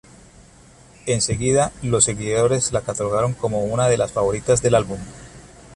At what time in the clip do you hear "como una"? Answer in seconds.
3.35-3.87